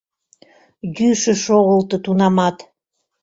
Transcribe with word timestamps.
Йӱшӧ 0.97 1.33
шогылто 1.43 1.97
тунамат. 2.03 2.57